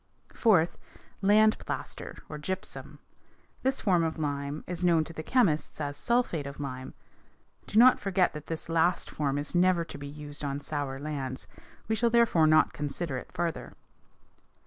Fourth, 0.33 0.79
land 1.21 1.59
plaster, 1.59 2.17
or 2.27 2.39
gypsum. 2.39 2.97
This 3.61 3.81
form 3.81 4.03
of 4.03 4.17
lime 4.17 4.63
is 4.65 4.83
known 4.83 5.03
to 5.03 5.13
the 5.13 5.21
chemists 5.21 5.79
as 5.79 5.95
sulphate 5.95 6.47
of 6.47 6.59
lime. 6.59 6.95
Do 7.67 7.77
not 7.77 7.99
forget 7.99 8.33
that 8.33 8.47
this 8.47 8.67
last 8.67 9.11
form 9.11 9.37
is 9.37 9.53
never 9.53 9.85
to 9.85 9.99
be 9.99 10.07
used 10.07 10.43
on 10.43 10.59
sour 10.59 10.97
lands. 10.97 11.45
We 11.87 11.93
shall 11.93 12.09
therefore 12.09 12.47
not 12.47 12.73
consider 12.73 13.17
it 13.17 13.31
further. 13.31 13.73